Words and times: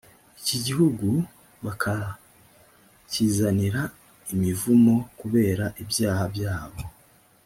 iki 0.39 0.57
gihugu 0.65 1.07
bakakizanira 1.65 3.81
imivumo 4.33 4.95
kubera 5.19 5.65
ibyaha 5.81 6.25
byabo 6.35 6.81